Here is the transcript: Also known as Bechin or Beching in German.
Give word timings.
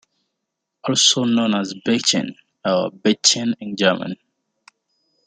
Also 0.83 1.25
known 1.25 1.53
as 1.53 1.75
Bechin 1.75 2.33
or 2.65 2.89
Beching 2.89 3.53
in 3.59 3.75
German. 3.75 4.15